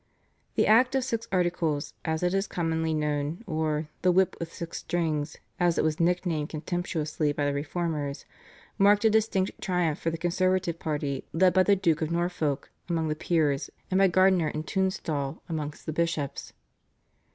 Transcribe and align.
The 0.55 0.65
Act 0.65 0.95
of 0.95 1.03
Six 1.03 1.27
Articles, 1.31 1.93
as 2.03 2.23
it 2.23 2.33
is 2.33 2.47
commonly 2.47 2.91
known, 2.91 3.43
or 3.45 3.87
"the 4.01 4.11
whip 4.11 4.35
with 4.39 4.51
six 4.51 4.79
strings," 4.79 5.37
as 5.59 5.77
it 5.77 5.83
was 5.83 5.99
nicknamed 5.99 6.49
contemptuously 6.49 7.31
by 7.33 7.45
the 7.45 7.53
Reformers, 7.53 8.25
marked 8.79 9.05
a 9.05 9.11
distinct 9.11 9.61
triumph 9.61 9.99
for 9.99 10.09
the 10.09 10.17
conservative 10.17 10.79
party, 10.79 11.23
led 11.33 11.53
by 11.53 11.61
the 11.61 11.75
Duke 11.75 12.01
of 12.01 12.09
Norfolk 12.09 12.71
among 12.89 13.09
the 13.09 13.15
peers 13.15 13.69
and 13.91 13.99
by 13.99 14.07
Gardiner 14.07 14.47
and 14.47 14.65
Tunstall 14.65 15.43
amongst 15.47 15.85
the 15.85 15.93
bishops. 15.93 16.53